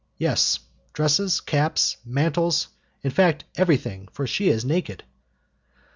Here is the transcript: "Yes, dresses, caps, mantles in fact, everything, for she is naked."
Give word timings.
"Yes, 0.17 0.57
dresses, 0.93 1.39
caps, 1.39 1.97
mantles 2.03 2.69
in 3.03 3.11
fact, 3.11 3.43
everything, 3.55 4.07
for 4.11 4.25
she 4.25 4.49
is 4.49 4.65
naked." 4.65 5.03